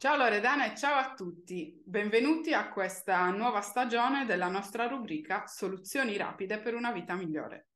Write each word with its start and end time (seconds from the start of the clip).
Ciao 0.00 0.16
Loredana 0.16 0.72
e 0.72 0.74
ciao 0.74 0.96
a 0.96 1.12
tutti, 1.12 1.78
benvenuti 1.84 2.54
a 2.54 2.70
questa 2.70 3.28
nuova 3.28 3.60
stagione 3.60 4.24
della 4.24 4.48
nostra 4.48 4.86
rubrica 4.86 5.46
Soluzioni 5.46 6.16
rapide 6.16 6.58
per 6.58 6.74
una 6.74 6.90
vita 6.90 7.14
migliore. 7.14 7.66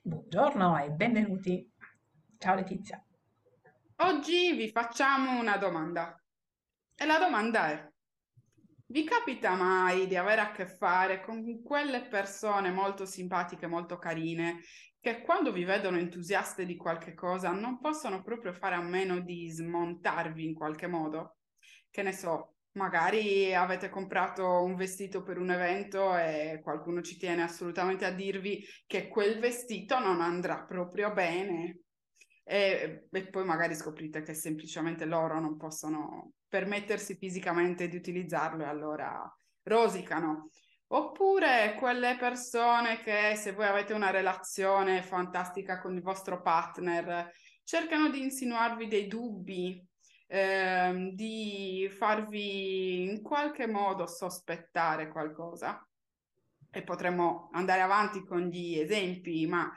Buongiorno 0.00 0.82
e 0.82 0.88
benvenuti. 0.88 1.70
Ciao 2.38 2.54
Letizia. 2.54 3.04
Oggi 3.96 4.54
vi 4.54 4.70
facciamo 4.70 5.38
una 5.38 5.58
domanda 5.58 6.18
e 6.94 7.04
la 7.04 7.18
domanda 7.18 7.68
è, 7.68 7.92
vi 8.92 9.04
capita 9.04 9.54
mai 9.54 10.06
di 10.06 10.16
avere 10.16 10.42
a 10.42 10.52
che 10.52 10.66
fare 10.66 11.22
con 11.22 11.62
quelle 11.62 12.02
persone 12.02 12.70
molto 12.70 13.06
simpatiche, 13.06 13.66
molto 13.66 13.96
carine, 13.96 14.60
che 15.00 15.22
quando 15.22 15.50
vi 15.50 15.64
vedono 15.64 15.96
entusiaste 15.96 16.66
di 16.66 16.76
qualche 16.76 17.14
cosa 17.14 17.52
non 17.52 17.80
possono 17.80 18.22
proprio 18.22 18.52
fare 18.52 18.74
a 18.74 18.82
meno 18.82 19.20
di 19.20 19.48
smontarvi 19.48 20.44
in 20.44 20.52
qualche 20.52 20.88
modo. 20.88 21.38
Che 21.88 22.02
ne 22.02 22.12
so, 22.12 22.56
magari 22.72 23.54
avete 23.54 23.88
comprato 23.88 24.62
un 24.62 24.76
vestito 24.76 25.22
per 25.22 25.38
un 25.38 25.50
evento 25.50 26.14
e 26.14 26.60
qualcuno 26.62 27.00
ci 27.00 27.16
tiene 27.16 27.42
assolutamente 27.42 28.04
a 28.04 28.12
dirvi 28.12 28.62
che 28.86 29.08
quel 29.08 29.38
vestito 29.38 29.98
non 30.00 30.20
andrà 30.20 30.64
proprio 30.64 31.10
bene. 31.14 31.78
E, 32.44 33.06
e 33.10 33.26
poi 33.28 33.44
magari 33.44 33.74
scoprite 33.74 34.22
che 34.22 34.34
semplicemente 34.34 35.04
loro 35.04 35.38
non 35.40 35.56
possono 35.56 36.32
permettersi 36.48 37.14
fisicamente 37.14 37.88
di 37.88 37.96
utilizzarlo 37.96 38.64
e 38.64 38.66
allora 38.66 39.36
rosicano. 39.62 40.50
Oppure 40.88 41.74
quelle 41.78 42.16
persone 42.18 43.00
che 43.00 43.34
se 43.36 43.52
voi 43.52 43.66
avete 43.66 43.94
una 43.94 44.10
relazione 44.10 45.02
fantastica 45.02 45.80
con 45.80 45.94
il 45.94 46.02
vostro 46.02 46.42
partner, 46.42 47.32
cercano 47.64 48.10
di 48.10 48.20
insinuarvi 48.20 48.88
dei 48.88 49.06
dubbi, 49.06 49.82
ehm, 50.26 51.12
di 51.12 51.90
farvi 51.96 53.04
in 53.04 53.22
qualche 53.22 53.66
modo 53.66 54.06
sospettare 54.06 55.08
qualcosa. 55.08 55.82
E 56.70 56.82
potremmo 56.82 57.48
andare 57.52 57.80
avanti 57.80 58.24
con 58.24 58.40
gli 58.40 58.78
esempi, 58.78 59.46
ma 59.46 59.70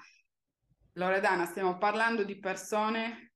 Loredana, 0.97 1.45
stiamo 1.45 1.77
parlando 1.77 2.23
di 2.23 2.37
persone. 2.37 3.31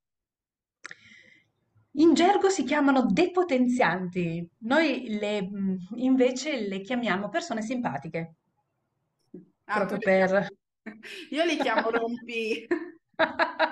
In 1.94 2.14
gergo 2.14 2.50
si 2.50 2.64
chiamano 2.64 3.06
depotenzianti, 3.06 4.48
noi 4.60 5.18
le, 5.20 5.44
mm, 5.44 5.76
invece 5.96 6.62
le 6.68 6.80
chiamiamo 6.82 7.28
persone 7.28 7.62
simpatiche, 7.62 8.36
Ah, 9.66 9.86
proprio 9.86 9.98
per... 10.00 10.48
Io 11.32 11.44
li 11.44 11.58
chiamo 11.58 11.90
rompi. 11.92 12.66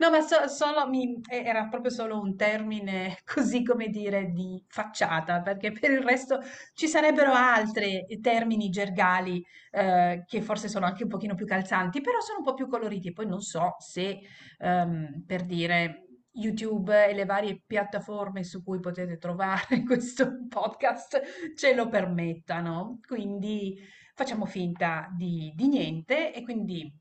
No, 0.00 0.10
ma 0.10 0.20
so- 0.20 0.46
solo 0.48 0.88
mi- 0.88 1.20
e- 1.28 1.42
era 1.44 1.66
proprio 1.68 1.90
solo 1.90 2.20
un 2.20 2.36
termine, 2.36 3.18
così 3.24 3.62
come 3.64 3.88
dire, 3.88 4.30
di 4.30 4.62
facciata, 4.68 5.40
perché 5.42 5.72
per 5.72 5.90
il 5.90 6.02
resto 6.02 6.40
ci 6.74 6.86
sarebbero 6.86 7.32
altri 7.32 8.04
termini 8.20 8.68
gergali 8.70 9.44
eh, 9.72 10.22
che 10.26 10.40
forse 10.42 10.68
sono 10.68 10.86
anche 10.86 11.02
un 11.02 11.08
pochino 11.08 11.34
più 11.34 11.46
calzanti, 11.46 12.00
però 12.00 12.20
sono 12.20 12.38
un 12.38 12.44
po' 12.44 12.54
più 12.54 12.68
coloriti. 12.68 13.12
Poi 13.12 13.26
non 13.26 13.40
so 13.40 13.74
se, 13.78 14.20
ehm, 14.58 15.24
per 15.26 15.44
dire, 15.44 16.04
YouTube 16.32 17.06
e 17.08 17.14
le 17.14 17.24
varie 17.24 17.60
piattaforme 17.66 18.44
su 18.44 18.62
cui 18.62 18.78
potete 18.78 19.18
trovare 19.18 19.82
questo 19.84 20.46
podcast 20.48 21.20
ce 21.56 21.74
lo 21.74 21.88
permettano. 21.88 23.00
Quindi 23.06 23.76
facciamo 24.14 24.44
finta 24.46 25.08
di, 25.16 25.52
di 25.56 25.66
niente 25.68 26.32
e 26.32 26.42
quindi 26.42 26.92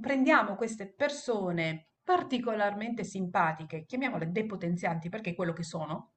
prendiamo 0.00 0.56
queste 0.56 0.92
persone 0.92 1.90
particolarmente 2.02 3.04
simpatiche, 3.04 3.84
chiamiamole 3.84 4.30
depotenzianti 4.30 5.08
perché 5.08 5.30
è 5.30 5.34
quello 5.34 5.52
che 5.52 5.62
sono, 5.62 6.14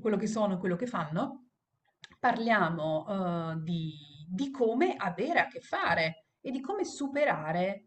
quello 0.00 0.16
che 0.16 0.26
sono 0.26 0.54
e 0.54 0.58
quello 0.58 0.76
che 0.76 0.86
fanno, 0.86 1.48
parliamo 2.18 3.52
eh, 3.52 3.62
di, 3.62 3.92
di 4.28 4.50
come 4.50 4.94
avere 4.96 5.40
a 5.40 5.46
che 5.48 5.60
fare 5.60 6.26
e 6.40 6.50
di 6.50 6.60
come 6.60 6.84
superare 6.84 7.86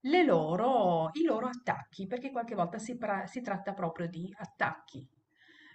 le 0.00 0.22
loro, 0.24 1.10
i 1.14 1.22
loro 1.24 1.46
attacchi, 1.48 2.06
perché 2.06 2.30
qualche 2.30 2.54
volta 2.54 2.78
si, 2.78 2.96
pra- 2.96 3.26
si 3.26 3.40
tratta 3.40 3.72
proprio 3.72 4.06
di 4.08 4.32
attacchi. 4.38 5.08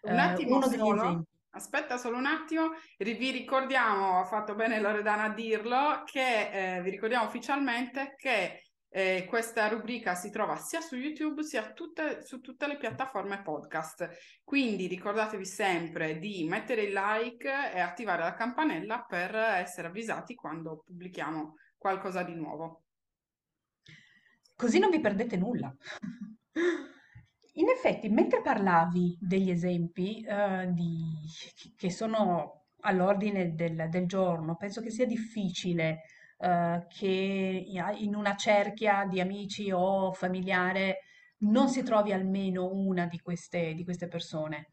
Un 0.03 0.17
Eh, 0.17 0.19
attimo 0.19 0.55
uno 0.55 0.67
degli 0.67 0.79
solo, 0.79 0.93
esempi. 0.95 1.27
Aspetta 1.51 1.97
solo 1.97 2.17
un 2.17 2.25
attimo, 2.25 2.71
vi 2.97 3.31
ricordiamo, 3.31 4.19
ha 4.19 4.25
fatto 4.25 4.55
bene 4.55 4.79
Loredana 4.79 5.23
a 5.23 5.33
dirlo, 5.33 6.03
che 6.05 6.77
eh, 6.77 6.81
vi 6.81 6.89
ricordiamo 6.89 7.25
ufficialmente 7.25 8.15
che 8.17 8.71
eh, 8.93 9.25
questa 9.27 9.69
rubrica 9.69 10.15
si 10.15 10.29
trova 10.29 10.57
sia 10.57 10.81
su 10.81 10.97
YouTube 10.97 11.43
sia 11.43 11.71
tutte- 11.71 12.25
su 12.25 12.41
tutte 12.41 12.67
le 12.67 12.77
piattaforme 12.77 13.41
podcast. 13.41 14.09
Quindi 14.43 14.87
ricordatevi 14.87 15.45
sempre 15.45 16.19
di 16.19 16.45
mettere 16.45 16.83
il 16.83 16.93
like 16.93 17.47
e 17.73 17.79
attivare 17.79 18.23
la 18.23 18.33
campanella 18.33 19.05
per 19.07 19.33
essere 19.33 19.87
avvisati 19.87 20.35
quando 20.35 20.83
pubblichiamo 20.85 21.55
qualcosa 21.77 22.23
di 22.23 22.35
nuovo. 22.35 22.83
Così 24.55 24.77
non 24.77 24.89
vi 24.89 24.99
perdete 24.99 25.37
nulla. 25.37 25.73
In 27.55 27.67
effetti, 27.69 28.07
mentre 28.09 28.41
parlavi 28.41 29.17
degli 29.19 29.49
esempi, 29.49 30.21
eh, 30.21 30.71
di- 30.71 31.19
che 31.75 31.91
sono 31.91 32.67
all'ordine 32.81 33.53
del, 33.53 33.87
del 33.89 34.07
giorno, 34.07 34.55
penso 34.55 34.81
che 34.81 34.89
sia 34.89 35.05
difficile, 35.05 36.03
eh, 36.37 36.85
che 36.87 37.65
in 37.97 38.15
una 38.15 38.35
cerchia 38.35 39.05
di 39.05 39.19
amici 39.19 39.69
o 39.71 40.13
familiare 40.13 40.99
non 41.39 41.69
si 41.69 41.83
trovi 41.83 42.13
almeno 42.13 42.71
una 42.71 43.05
di 43.05 43.19
queste, 43.19 43.73
di 43.73 43.83
queste 43.83 44.07
persone. 44.07 44.71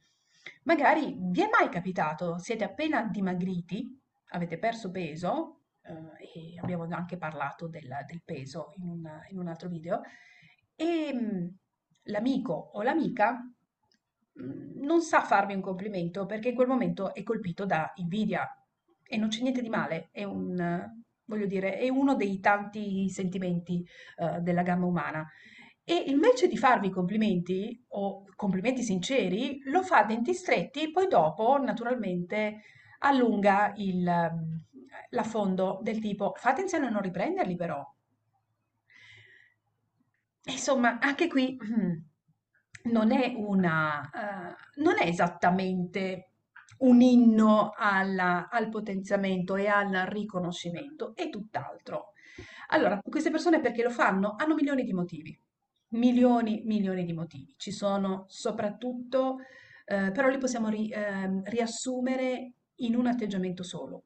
Magari 0.64 1.16
vi 1.18 1.42
è 1.42 1.48
mai 1.50 1.68
capitato, 1.68 2.38
siete 2.38 2.64
appena 2.64 3.02
dimagriti, 3.02 3.98
avete 4.30 4.58
perso 4.58 4.90
peso, 4.90 5.62
eh, 5.82 6.52
e 6.54 6.58
abbiamo 6.60 6.86
anche 6.90 7.16
parlato 7.16 7.66
del, 7.68 7.88
del 8.06 8.22
peso 8.24 8.72
in 8.76 8.86
un, 8.86 9.20
in 9.30 9.38
un 9.38 9.48
altro 9.48 9.68
video, 9.68 10.00
e 10.76 11.12
mh, 11.12 11.56
l'amico 12.04 12.70
o 12.72 12.82
l'amica 12.82 13.38
mh, 14.32 14.84
non 14.84 15.00
sa 15.02 15.22
farvi 15.22 15.54
un 15.54 15.60
complimento 15.60 16.26
perché 16.26 16.48
in 16.50 16.54
quel 16.54 16.68
momento 16.68 17.14
è 17.14 17.22
colpito 17.22 17.64
da 17.66 17.92
invidia 17.96 18.46
e 19.04 19.16
non 19.16 19.28
c'è 19.28 19.42
niente 19.42 19.62
di 19.62 19.68
male, 19.70 20.08
è 20.12 20.24
un, 20.24 20.86
voglio 21.24 21.46
dire, 21.46 21.78
è 21.78 21.88
uno 21.88 22.14
dei 22.14 22.40
tanti 22.40 23.08
sentimenti 23.08 23.86
eh, 24.18 24.40
della 24.40 24.62
gamma 24.62 24.86
umana. 24.86 25.26
E 25.82 25.94
invece 26.08 26.48
di 26.48 26.58
farvi 26.58 26.90
complimenti 26.90 27.82
o 27.88 28.24
complimenti 28.36 28.82
sinceri, 28.82 29.60
lo 29.64 29.82
fa 29.82 30.00
a 30.00 30.04
denti 30.04 30.34
stretti, 30.34 30.90
poi 30.90 31.08
dopo, 31.08 31.56
naturalmente, 31.58 32.60
allunga 32.98 33.72
ehm, 33.74 34.64
l'affondo 35.10 35.78
del 35.82 35.98
tipo, 36.00 36.34
fa 36.36 36.50
attenzione 36.50 36.86
a 36.86 36.90
non 36.90 37.00
riprenderli 37.00 37.56
però. 37.56 37.82
Insomma, 40.48 40.98
anche 41.00 41.28
qui 41.28 41.56
non 42.84 43.12
è 43.12 43.34
una, 43.36 44.02
eh, 44.10 44.54
non 44.80 44.94
è 44.98 45.06
esattamente 45.06 46.30
un 46.78 47.00
inno 47.00 47.72
alla- 47.76 48.48
al 48.48 48.68
potenziamento 48.68 49.56
e 49.56 49.66
al 49.66 49.90
riconoscimento, 50.08 51.14
è 51.14 51.28
tutt'altro. 51.28 52.12
Allora, 52.68 53.00
queste 53.02 53.30
persone 53.30 53.60
perché 53.60 53.82
lo 53.82 53.90
fanno? 53.90 54.34
Hanno 54.38 54.54
milioni 54.54 54.84
di 54.84 54.92
motivi, 54.92 55.38
milioni, 55.88 56.62
milioni 56.64 57.04
di 57.04 57.12
motivi. 57.12 57.54
Ci 57.56 57.72
sono 57.72 58.24
soprattutto, 58.28 59.38
eh, 59.84 60.12
però 60.12 60.28
li 60.28 60.38
possiamo 60.38 60.68
ri- 60.68 60.90
ehm, 60.92 61.42
riassumere 61.46 62.52
in 62.76 62.94
un 62.94 63.06
atteggiamento 63.06 63.62
solo. 63.64 64.02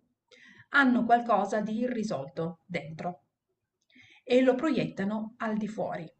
Hanno 0.70 1.04
qualcosa 1.04 1.60
di 1.60 1.78
irrisolto 1.80 2.60
dentro 2.66 3.24
e 4.24 4.40
lo 4.42 4.54
proiettano 4.54 5.34
al 5.38 5.56
di 5.56 5.68
fuori. 5.68 6.10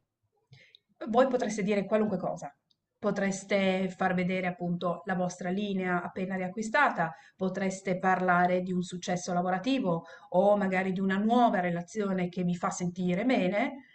Voi 1.09 1.27
potreste 1.27 1.63
dire 1.63 1.85
qualunque 1.85 2.19
cosa. 2.19 2.55
Potreste 2.99 3.89
far 3.89 4.15
vedere 4.15 4.47
appunto 4.47 5.03
la 5.07 5.17
vostra 5.17 5.51
linea 5.51 6.03
appena 6.03 6.37
riacquistata, 6.37 7.13
potreste 7.37 7.99
parlare 7.99 8.63
di 8.63 8.73
un 8.73 8.83
successo 8.83 9.33
lavorativo 9.33 10.05
o 10.31 10.57
magari 10.57 10.93
di 10.93 11.01
una 11.01 11.17
nuova 11.17 11.59
relazione 11.59 12.29
che 12.29 12.45
vi 12.45 12.55
fa 12.55 12.71
sentire 12.71 13.25
bene. 13.25 13.87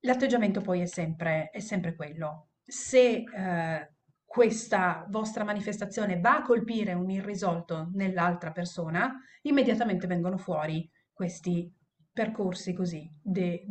L'atteggiamento 0.00 0.60
poi 0.60 0.82
è 0.82 0.86
sempre, 0.86 1.48
è 1.50 1.60
sempre 1.60 1.94
quello. 1.94 2.48
Se 2.62 3.24
eh, 3.24 3.92
questa 4.24 5.06
vostra 5.08 5.44
manifestazione 5.44 6.20
va 6.20 6.36
a 6.36 6.42
colpire 6.42 6.92
un 6.92 7.08
irrisolto 7.08 7.90
nell'altra 7.94 8.50
persona, 8.50 9.14
immediatamente 9.42 10.06
vengono 10.06 10.36
fuori 10.36 10.90
questi 11.12 11.74
percorsi 12.12 12.74
così 12.74 13.10
de-. 13.22 13.64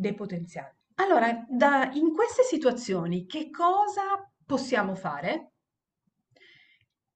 Allora, 1.02 1.44
da- 1.50 1.90
in 1.94 2.14
queste 2.14 2.44
situazioni 2.44 3.26
che 3.26 3.50
cosa 3.50 4.32
possiamo 4.46 4.94
fare? 4.94 5.54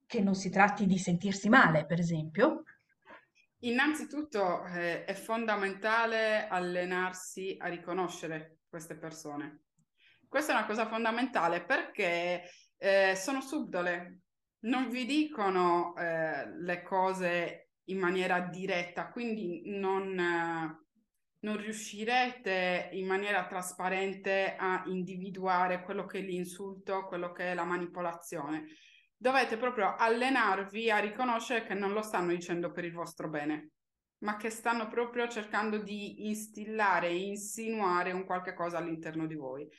Che 0.08 0.22
non 0.22 0.34
si 0.34 0.50
tratti 0.50 0.88
di 0.88 0.98
sentirsi 0.98 1.50
male, 1.50 1.86
per 1.86 2.00
esempio. 2.00 2.64
Innanzitutto, 3.60 4.66
eh, 4.66 5.06
è 5.06 5.14
fondamentale 5.14 6.48
allenarsi 6.48 7.56
a 7.60 7.68
riconoscere 7.68 8.62
queste 8.68 8.98
persone. 8.98 9.66
Questa 10.28 10.54
è 10.54 10.56
una 10.56 10.66
cosa 10.66 10.88
fondamentale 10.88 11.64
perché 11.64 12.50
eh, 12.78 13.14
sono 13.16 13.40
subdole, 13.40 14.22
non 14.62 14.90
vi 14.90 15.06
dicono 15.06 15.96
eh, 15.96 16.50
le 16.58 16.82
cose 16.82 17.70
in 17.86 18.00
maniera 18.00 18.40
diretta, 18.40 19.12
quindi 19.12 19.62
non, 19.78 20.18
non 21.46 21.58
riuscirete 21.58 22.90
in 22.94 23.06
maniera 23.06 23.46
trasparente 23.46 24.56
a 24.58 24.84
individuare 24.88 25.84
quello 25.84 26.06
che 26.06 26.18
è 26.18 26.22
l'insulto, 26.22 27.06
quello 27.06 27.32
che 27.32 27.52
è 27.52 27.54
la 27.54 27.64
manipolazione. 27.64 28.66
Dovete 29.16 29.56
proprio 29.56 29.96
allenarvi 29.96 30.90
a 30.90 30.98
riconoscere 30.98 31.64
che 31.64 31.76
non 31.76 31.94
lo 31.94 32.02
stanno 32.02 32.32
dicendo 32.32 32.72
per 32.72 32.84
il 32.84 32.94
vostro 32.94 33.30
bene, 33.30 33.70
ma 34.24 34.38
che 34.38 34.50
stanno 34.50 34.88
proprio 34.88 35.28
cercando 35.28 35.78
di 35.78 36.28
instillare 36.28 37.14
insinuare 37.14 38.12
un 38.12 38.26
qualche 38.26 38.56
cosa 38.56 38.80
all'interno 38.80 39.28
di 39.28 39.36
voi. 39.36 39.70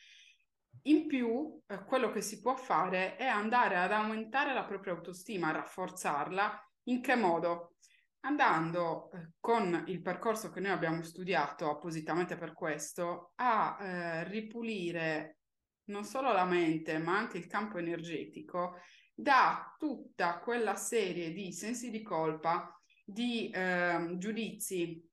In 0.83 1.07
più, 1.09 1.61
eh, 1.67 1.85
quello 1.85 2.13
che 2.13 2.21
si 2.21 2.41
può 2.41 2.55
fare 2.55 3.17
è 3.17 3.27
andare 3.27 3.77
ad 3.77 3.91
aumentare 3.91 4.55
la 4.55 4.65
propria 4.65 4.93
autostima, 4.93 5.51
rafforzarla. 5.51 6.61
In 6.85 7.01
che 7.03 7.17
modo? 7.17 7.75
Andando 8.21 9.11
eh, 9.13 9.33
con 9.39 9.85
il 9.87 10.03
percorso 10.03 10.51
che 10.51 10.61
noi 10.61 10.73
abbiamo 10.73 11.03
studiato 11.03 11.71
appositamente 11.71 12.37
per 12.37 12.53
questo 12.53 13.33
a 13.37 13.77
eh, 13.79 14.25
ripulire 14.29 15.39
non 15.85 16.05
solo 16.05 16.33
la 16.33 16.45
mente, 16.45 16.99
ma 16.99 17.17
anche 17.17 17.39
il 17.39 17.47
campo 17.47 17.79
energetico 17.79 18.81
da 19.15 19.75
tutta 19.79 20.41
quella 20.41 20.75
serie 20.75 21.33
di 21.33 21.53
sensi 21.53 21.91
di 21.91 22.03
colpa, 22.03 22.79
di 23.05 23.49
eh, 23.51 24.15
giudizi 24.17 25.07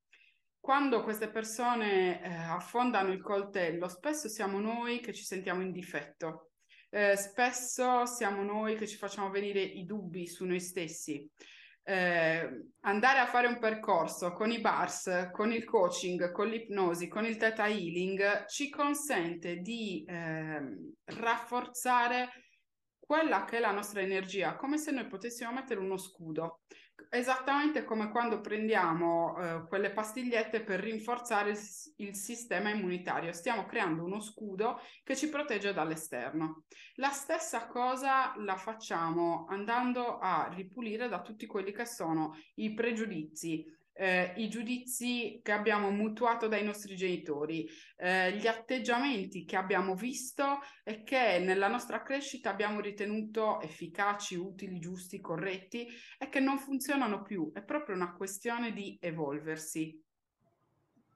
quando 0.63 1.03
queste 1.03 1.29
persone 1.29 2.23
eh, 2.23 2.33
affondano 2.33 3.11
il 3.11 3.21
coltello, 3.21 3.89
spesso 3.89 4.29
siamo 4.29 4.61
noi 4.61 5.01
che 5.01 5.11
ci 5.11 5.25
sentiamo 5.25 5.61
in 5.61 5.73
difetto, 5.73 6.51
eh, 6.89 7.17
spesso 7.17 8.05
siamo 8.05 8.43
noi 8.43 8.77
che 8.77 8.87
ci 8.87 8.95
facciamo 8.95 9.29
venire 9.29 9.59
i 9.59 9.83
dubbi 9.83 10.25
su 10.25 10.45
noi 10.45 10.61
stessi. 10.61 11.29
Eh, 11.85 12.71
andare 12.81 13.19
a 13.19 13.25
fare 13.25 13.47
un 13.47 13.59
percorso 13.59 14.31
con 14.31 14.51
i 14.51 14.59
bars, 14.59 15.29
con 15.31 15.51
il 15.51 15.65
coaching, 15.65 16.31
con 16.31 16.47
l'ipnosi, 16.47 17.07
con 17.07 17.25
il 17.25 17.35
theta 17.35 17.67
healing 17.67 18.45
ci 18.45 18.69
consente 18.69 19.57
di 19.57 20.05
ehm, 20.07 20.93
rafforzare 21.05 22.29
quella 22.99 23.43
che 23.43 23.57
è 23.57 23.59
la 23.59 23.71
nostra 23.71 23.99
energia, 23.99 24.55
come 24.55 24.77
se 24.77 24.91
noi 24.91 25.07
potessimo 25.07 25.51
mettere 25.51 25.81
uno 25.81 25.97
scudo 25.97 26.61
esattamente 27.13 27.83
come 27.83 28.09
quando 28.09 28.41
prendiamo 28.41 29.37
eh, 29.37 29.67
quelle 29.67 29.91
pastigliette 29.91 30.61
per 30.61 30.79
rinforzare 30.79 31.51
il, 31.51 31.59
il, 31.97 32.15
sistema 32.15 32.71
immunitario. 32.71 33.31
Stiamo 33.31 33.65
creando 33.65 34.03
uno 34.03 34.19
scudo 34.19 34.79
che 35.03 35.15
ci 35.15 35.29
protegge 35.29 35.73
dall'esterno. 35.73 36.63
La 36.95 37.11
stessa 37.11 37.67
cosa 37.67 38.33
la 38.37 38.55
facciamo 38.55 39.45
andando 39.47 40.17
a 40.17 40.49
ripulire 40.51 41.07
da 41.07 41.21
tutti 41.21 41.45
quelli 41.45 41.71
che 41.71 41.85
sono 41.85 42.35
i 42.55 42.73
pregiudizi, 42.73 43.63
eh, 43.93 44.33
i 44.37 44.49
giudizi 44.49 45.39
che 45.43 45.51
abbiamo 45.51 45.89
mutuato 45.91 46.47
dai 46.47 46.63
nostri 46.63 46.95
genitori, 46.95 47.67
eh, 47.97 48.35
gli 48.35 48.47
atteggiamenti 48.47 49.45
che 49.45 49.55
abbiamo 49.55 49.95
visto 49.95 50.59
e 50.83 51.03
che 51.03 51.39
nella 51.39 51.67
nostra 51.67 52.01
crescita 52.01 52.49
abbiamo 52.49 52.79
ritenuto 52.79 53.61
efficaci, 53.61 54.35
utili, 54.35 54.79
giusti, 54.79 55.21
corretti 55.21 55.87
e 56.17 56.29
che 56.29 56.39
non 56.39 56.57
funzionano 56.57 57.21
più. 57.21 57.51
È 57.53 57.63
proprio 57.63 57.95
una 57.95 58.13
questione 58.13 58.73
di 58.73 58.97
evolversi 58.99 60.01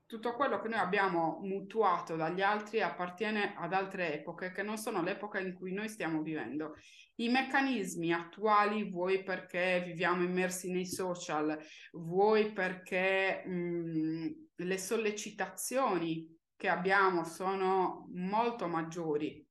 tutto 0.08 0.36
quello 0.36 0.60
che 0.62 0.70
noi 0.70 0.80
abbiamo 0.80 1.40
mutuato 1.44 2.16
dagli 2.16 2.42
altri 2.42 2.82
appartiene 2.82 3.54
ad 3.58 3.74
altre 3.74 4.14
epoche 4.14 4.54
che 4.54 4.64
non 4.64 4.78
sono 4.78 5.04
l'epoca 5.04 5.38
in 5.40 5.54
cui 5.54 5.74
noi 5.74 5.90
stiamo 5.90 6.22
vivendo. 6.22 6.76
I 7.16 7.28
meccanismi 7.28 8.14
attuali, 8.14 8.90
vuoi 8.90 9.22
perché 9.22 9.84
viviamo 9.86 10.24
immersi 10.24 10.72
nei 10.72 10.86
social, 10.86 11.60
vuoi 11.92 12.54
perché 12.54 13.44
mh, 13.46 14.28
le 14.56 14.78
sollecitazioni 14.78 16.36
che 16.56 16.70
abbiamo 16.70 17.26
sono 17.26 18.08
molto 18.14 18.68
maggiori, 18.68 19.46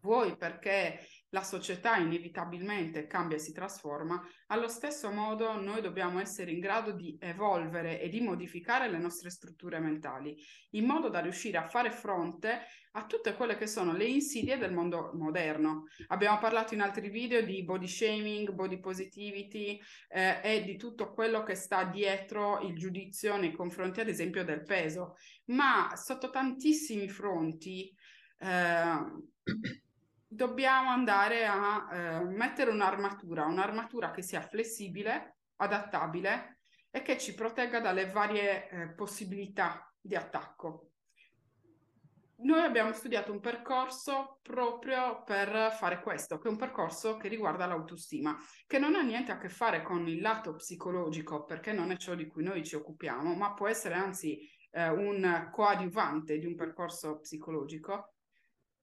vuoi 0.00 0.36
perché 0.36 1.00
la 1.32 1.42
società 1.42 1.96
inevitabilmente 1.96 3.06
cambia 3.06 3.36
e 3.36 3.40
si 3.40 3.52
trasforma, 3.52 4.22
allo 4.48 4.68
stesso 4.68 5.10
modo 5.10 5.58
noi 5.58 5.80
dobbiamo 5.80 6.20
essere 6.20 6.50
in 6.50 6.60
grado 6.60 6.92
di 6.92 7.16
evolvere 7.18 8.00
e 8.00 8.08
di 8.10 8.20
modificare 8.20 8.90
le 8.90 8.98
nostre 8.98 9.30
strutture 9.30 9.78
mentali, 9.78 10.36
in 10.70 10.84
modo 10.84 11.08
da 11.08 11.20
riuscire 11.20 11.56
a 11.56 11.66
fare 11.66 11.90
fronte 11.90 12.66
a 12.92 13.06
tutte 13.06 13.34
quelle 13.34 13.56
che 13.56 13.66
sono 13.66 13.94
le 13.94 14.04
insidie 14.04 14.58
del 14.58 14.74
mondo 14.74 15.12
moderno. 15.14 15.84
Abbiamo 16.08 16.38
parlato 16.38 16.74
in 16.74 16.82
altri 16.82 17.08
video 17.08 17.40
di 17.40 17.64
body 17.64 17.88
shaming, 17.88 18.50
body 18.50 18.78
positivity 18.78 19.80
eh, 20.08 20.38
e 20.42 20.64
di 20.64 20.76
tutto 20.76 21.12
quello 21.14 21.42
che 21.42 21.54
sta 21.54 21.84
dietro 21.84 22.60
il 22.60 22.76
giudizio 22.76 23.38
nei 23.38 23.52
confronti, 23.52 24.00
ad 24.00 24.08
esempio, 24.08 24.44
del 24.44 24.64
peso, 24.64 25.16
ma 25.46 25.92
sotto 25.96 26.28
tantissimi 26.28 27.08
fronti. 27.08 27.90
Eh, 28.38 29.80
dobbiamo 30.34 30.90
andare 30.90 31.46
a 31.46 31.88
eh, 31.92 32.24
mettere 32.24 32.70
un'armatura, 32.70 33.44
un'armatura 33.44 34.10
che 34.10 34.22
sia 34.22 34.40
flessibile, 34.40 35.36
adattabile 35.56 36.60
e 36.90 37.02
che 37.02 37.18
ci 37.18 37.34
protegga 37.34 37.80
dalle 37.80 38.10
varie 38.10 38.68
eh, 38.68 38.88
possibilità 38.94 39.92
di 40.00 40.16
attacco. 40.16 40.88
Noi 42.44 42.60
abbiamo 42.60 42.92
studiato 42.92 43.30
un 43.30 43.38
percorso 43.38 44.40
proprio 44.42 45.22
per 45.22 45.72
fare 45.78 46.00
questo, 46.00 46.38
che 46.38 46.48
è 46.48 46.50
un 46.50 46.56
percorso 46.56 47.16
che 47.16 47.28
riguarda 47.28 47.66
l'autostima, 47.66 48.36
che 48.66 48.80
non 48.80 48.96
ha 48.96 49.02
niente 49.02 49.30
a 49.30 49.38
che 49.38 49.48
fare 49.48 49.82
con 49.82 50.08
il 50.08 50.20
lato 50.20 50.56
psicologico, 50.56 51.44
perché 51.44 51.72
non 51.72 51.92
è 51.92 51.96
ciò 51.96 52.16
di 52.16 52.26
cui 52.26 52.42
noi 52.42 52.64
ci 52.64 52.74
occupiamo, 52.74 53.34
ma 53.34 53.54
può 53.54 53.68
essere 53.68 53.94
anzi 53.94 54.40
eh, 54.72 54.88
un 54.88 55.50
coadiuvante 55.52 56.38
di 56.38 56.46
un 56.46 56.56
percorso 56.56 57.20
psicologico 57.20 58.14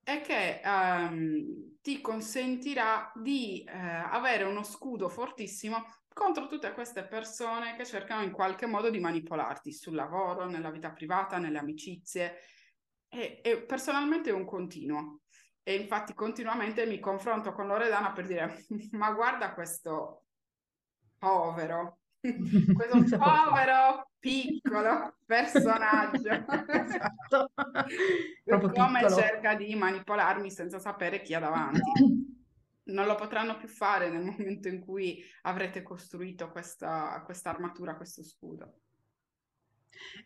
è 0.09 0.21
che 0.21 0.61
um, 0.63 1.77
ti 1.81 2.01
consentirà 2.01 3.11
di 3.15 3.63
uh, 3.67 3.71
avere 3.71 4.43
uno 4.43 4.63
scudo 4.63 5.07
fortissimo 5.09 5.85
contro 6.11 6.47
tutte 6.47 6.73
queste 6.73 7.05
persone 7.05 7.75
che 7.75 7.85
cercano 7.85 8.23
in 8.23 8.31
qualche 8.31 8.65
modo 8.65 8.89
di 8.89 8.99
manipolarti 8.99 9.71
sul 9.71 9.95
lavoro, 9.95 10.47
nella 10.47 10.71
vita 10.71 10.91
privata, 10.91 11.37
nelle 11.37 11.59
amicizie. 11.59 12.39
E, 13.07 13.39
e 13.43 13.61
personalmente 13.63 14.29
è 14.29 14.33
un 14.33 14.45
continuo. 14.45 15.21
E 15.63 15.75
infatti 15.75 16.13
continuamente 16.13 16.85
mi 16.85 16.99
confronto 16.99 17.53
con 17.53 17.67
Loredana 17.67 18.11
per 18.11 18.25
dire, 18.25 18.65
ma 18.91 19.11
guarda 19.11 19.53
questo 19.53 20.25
povero, 21.17 21.98
questo 22.75 23.17
povero 23.17 24.09
piccolo 24.19 25.15
personaggio. 25.25 26.29
Esatto. 26.67 27.51
Come 28.73 28.99
piccolo. 28.99 29.15
cerca 29.15 29.55
di 29.55 29.73
manipolarmi 29.75 30.51
senza 30.51 30.79
sapere 30.79 31.21
chi 31.21 31.33
ha 31.33 31.39
davanti. 31.39 31.79
Non 32.89 33.05
lo 33.05 33.13
potranno 33.13 33.55
più 33.55 33.67
fare 33.67 34.09
nel 34.09 34.23
momento 34.23 34.67
in 34.67 34.79
cui 34.79 35.23
avrete 35.43 35.83
costruito 35.83 36.49
questa 36.49 37.23
armatura, 37.43 37.95
questo 37.95 38.23
scudo. 38.23 38.79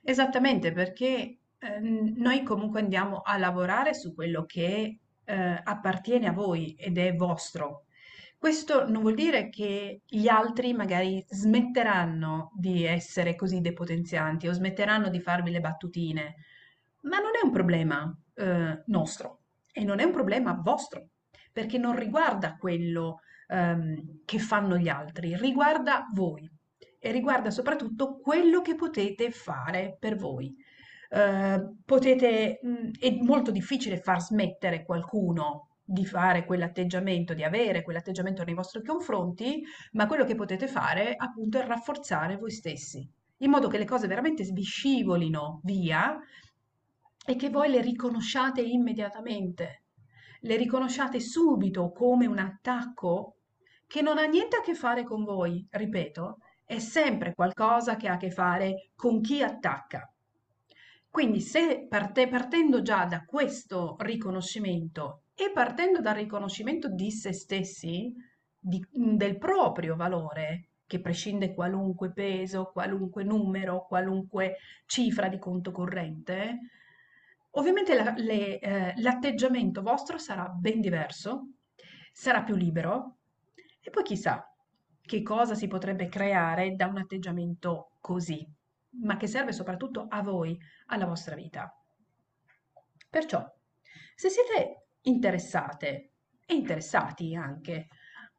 Esattamente 0.02 0.72
perché 0.72 1.40
eh, 1.58 1.80
noi 1.80 2.44
comunque 2.44 2.80
andiamo 2.80 3.20
a 3.20 3.38
lavorare 3.38 3.94
su 3.94 4.16
quello 4.16 4.46
che 4.46 4.98
eh, 5.26 5.62
appartiene 5.62 6.28
a 6.28 6.32
voi 6.32 6.74
ed 6.76 6.98
è 6.98 7.14
vostro 7.14 7.88
questo 8.44 8.90
non 8.90 9.04
vuol 9.04 9.14
dire 9.14 9.48
che 9.48 10.02
gli 10.06 10.28
altri 10.28 10.74
magari 10.74 11.24
smetteranno 11.30 12.52
di 12.54 12.84
essere 12.84 13.36
così 13.36 13.62
depotenzianti 13.62 14.50
o 14.50 14.52
smetteranno 14.52 15.08
di 15.08 15.22
farvi 15.22 15.50
le 15.50 15.62
battutine, 15.62 16.36
ma 17.04 17.20
non 17.20 17.32
è 17.42 17.46
un 17.46 17.52
problema 17.52 18.14
eh, 18.34 18.84
nostro 18.88 19.44
e 19.72 19.86
non 19.86 20.02
è 20.02 20.04
un 20.04 20.12
problema 20.12 20.60
vostro, 20.62 21.12
perché 21.54 21.78
non 21.78 21.96
riguarda 21.96 22.58
quello 22.58 23.22
ehm, 23.48 24.24
che 24.26 24.40
fanno 24.40 24.76
gli 24.76 24.90
altri, 24.90 25.38
riguarda 25.38 26.10
voi 26.14 26.46
e 27.00 27.12
riguarda 27.14 27.50
soprattutto 27.50 28.18
quello 28.18 28.60
che 28.60 28.76
potete 28.76 29.32
fare 29.32 29.96
per 29.98 30.18
voi. 30.18 30.54
Eh, 31.08 31.76
potete, 31.86 32.60
mh, 32.62 32.70
mm, 32.70 32.90
è 33.00 33.18
molto 33.22 33.52
difficile 33.52 34.02
far 34.02 34.22
smettere 34.22 34.84
qualcuno 34.84 35.70
di 35.84 36.06
fare 36.06 36.46
quell'atteggiamento, 36.46 37.34
di 37.34 37.44
avere 37.44 37.84
quell'atteggiamento 37.84 38.44
nei 38.44 38.54
vostri 38.54 38.84
confronti, 38.84 39.64
ma 39.94 40.08
quello 40.08 40.24
che 40.24 40.36
potete 40.36 40.68
fare 40.68 41.14
appunto 41.16 41.60
è 41.60 41.66
rafforzare 41.66 42.38
voi 42.38 42.52
stessi, 42.52 43.08
in 43.38 43.50
modo 43.50 43.68
che 43.68 43.78
le 43.78 43.86
cose 43.86 44.08
veramente 44.08 44.44
vi 44.44 44.64
scivolino 44.64 45.60
via 45.64 46.18
e 47.26 47.36
che 47.36 47.50
voi 47.50 47.70
le 47.70 47.82
riconosciate 47.82 48.62
immediatamente, 48.62 49.84
le 50.42 50.56
riconosciate 50.56 51.20
subito 51.20 51.92
come 51.92 52.26
un 52.26 52.38
attacco 52.38 53.36
che 53.86 54.02
non 54.02 54.18
ha 54.18 54.26
niente 54.26 54.58
a 54.58 54.62
che 54.62 54.76
fare 54.76 55.04
con 55.04 55.24
voi, 55.24 55.66
ripeto, 55.70 56.40
è 56.66 56.80
sempre 56.80 57.34
qualcosa 57.34 57.98
che 57.98 58.08
ha 58.08 58.14
a 58.14 58.18
che 58.18 58.32
fare 58.32 58.90
con 58.96 59.22
chi 59.22 59.44
attacca. 59.44 60.08
Quindi 61.10 61.42
se 61.42 61.86
parte, 61.88 62.28
partendo 62.28 62.82
già 62.82 63.06
da 63.06 63.24
questo 63.24 63.96
riconoscimento 64.00 65.23
e 65.36 65.52
partendo 65.52 66.00
dal 66.02 66.16
riconoscimento 66.16 66.90
di 66.90 67.12
se 67.12 67.34
stessi, 67.34 68.14
di- 68.58 68.86
del 68.92 69.38
proprio 69.38 69.96
valore, 69.96 70.70
che 70.86 71.00
prescinde 71.00 71.54
qualunque 71.54 72.12
peso, 72.12 72.72
qualunque 72.72 73.24
numero, 73.24 73.86
qualunque 73.88 74.58
cifra 74.86 75.28
di 75.28 75.40
conto 75.40 75.72
corrente, 75.72 76.60
ovviamente 77.52 77.94
la- 77.96 78.14
le, 78.16 78.60
eh, 78.60 78.94
l'atteggiamento 78.98 79.82
vostro 79.82 80.18
sarà 80.18 80.48
ben 80.48 80.82
diverso, 80.82 81.48
sarà 82.12 82.44
più 82.44 82.56
libero 82.56 83.18
e 83.82 83.90
poi 83.90 84.04
chissà 84.04 84.48
che 85.02 85.22
cosa 85.22 85.56
si 85.56 85.68
potrebbe 85.68 86.08
creare 86.08 86.76
da 86.76 86.86
un 86.88 86.98
atteggiamento 86.98 87.94
così, 88.00 88.48
ma 89.02 89.18
che 89.18 89.28
serve 89.28 89.52
soprattutto 89.52 90.06
a 90.08 90.22
voi, 90.22 90.58
alla 90.88 91.06
vostra 91.06 91.36
vita. 91.36 91.74
Perciò, 93.10 93.44
se 94.16 94.30
siete 94.30 94.83
interessate 95.04 96.12
e 96.46 96.54
interessati 96.54 97.36
anche 97.36 97.88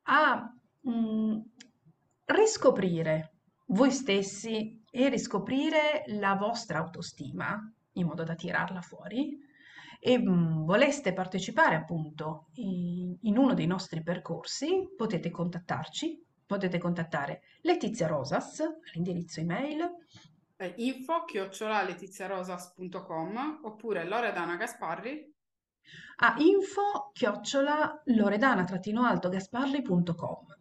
a 0.02 0.52
mm, 0.88 1.38
riscoprire 2.26 3.33
voi 3.68 3.90
stessi 3.90 4.83
e 4.90 5.09
riscoprire 5.09 6.04
la 6.09 6.35
vostra 6.35 6.78
autostima 6.78 7.59
in 7.92 8.06
modo 8.06 8.25
da 8.25 8.35
tirarla 8.35 8.83
fuori. 8.83 9.38
E 9.99 10.18
mm, 10.18 10.64
voleste 10.64 11.14
partecipare 11.14 11.76
appunto 11.76 12.49
in, 12.54 13.16
in 13.23 13.38
uno 13.38 13.54
dei 13.54 13.66
nostri 13.66 14.02
percorsi, 14.02 14.92
potete 14.94 15.30
contattarci, 15.30 16.23
potete 16.44 16.78
contattare 16.78 17.40
Letizia 17.62 18.06
Rosas 18.06 18.61
all'indirizzo 18.61 19.40
email 19.40 19.90
eh, 20.56 20.73
info 20.76 21.25
chiocciolaletiziarosas.com 21.25 23.61
oppure 23.64 24.04
Loredana 24.04 24.54
Gasparri 24.56 25.35
a 26.17 26.35
info 26.38 27.11
chiocciola 27.12 28.03
loredana-gasparri.com 28.05 30.55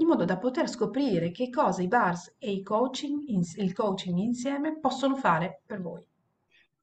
in 0.00 0.06
modo 0.06 0.24
da 0.24 0.38
poter 0.38 0.68
scoprire 0.68 1.30
che 1.30 1.50
cosa 1.50 1.82
i 1.82 1.88
bars 1.88 2.34
e 2.38 2.50
i 2.50 2.62
coaching, 2.62 3.22
il 3.28 3.72
coaching 3.74 4.18
insieme 4.18 4.78
possono 4.78 5.14
fare 5.14 5.62
per 5.66 5.82
voi. 5.82 6.06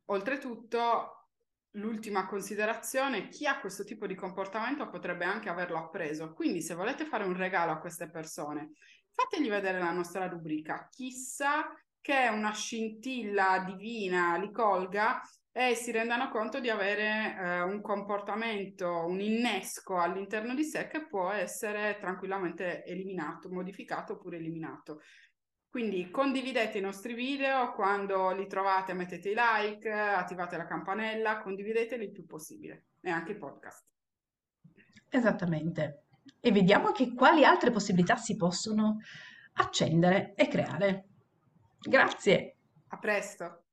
Oltretutto, 0.06 1.30
l'ultima 1.72 2.27
considerazione, 2.27 3.27
chi 3.30 3.48
ha 3.48 3.60
questo 3.60 3.84
tipo 3.84 4.06
di 4.06 4.16
comportamento 4.16 4.88
potrebbe 4.88 5.25
anche 5.25 5.50
averlo 5.50 5.77
appreso. 5.77 6.32
Quindi 6.34 6.62
se 6.62 6.75
volete 6.75 7.06
fare 7.06 7.24
un 7.24 7.36
regalo 7.36 7.72
a 7.72 7.80
queste 7.80 8.10
persone, 8.10 8.74
fategli 9.12 9.50
vedere 9.50 9.80
la 9.80 9.92
nostra 9.92 10.27
rubrica. 10.27 10.88
Chissà 10.92 11.74
che 12.00 12.30
una 12.32 12.54
scintilla 12.54 13.63
divina 13.66 14.38
li 14.38 14.51
colga 14.51 15.22
e 15.57 15.73
si 15.73 15.91
rendano 15.91 16.29
conto 16.29 16.59
di 16.59 16.69
avere 16.69 17.35
eh, 17.35 17.61
un 17.61 17.81
comportamento, 17.81 19.07
un 19.07 19.19
innesco 19.19 19.97
all'interno 19.97 20.53
di 20.53 20.63
sé 20.63 20.87
che 20.87 21.07
può 21.07 21.31
essere 21.31 21.97
tranquillamente 21.99 22.85
eliminato, 22.85 23.49
modificato 23.49 24.13
oppure 24.13 24.37
eliminato. 24.37 25.01
Quindi 25.67 26.11
condividete 26.11 26.77
i 26.77 26.81
nostri 26.81 27.15
video, 27.15 27.73
quando 27.73 28.29
li 28.35 28.45
trovate 28.45 28.93
mettete 28.93 29.31
i 29.31 29.35
like, 29.35 29.89
attivate 29.89 30.57
la 30.57 30.67
campanella, 30.67 31.39
condivideteli 31.39 32.05
il 32.05 32.11
più 32.11 32.27
possibile 32.27 32.89
e 33.01 33.09
anche 33.09 33.31
i 33.31 33.37
podcast. 33.37 33.83
Esattamente. 35.09 36.03
E 36.39 36.51
vediamo 36.51 36.85
anche 36.85 37.15
quali 37.15 37.43
altre 37.43 37.71
possibilità 37.71 38.15
si 38.15 38.35
possono 38.35 38.99
accendere 39.53 40.35
e 40.35 40.47
creare. 40.49 41.07
Grazie. 41.79 42.57
A 42.89 42.99
presto. 42.99 43.63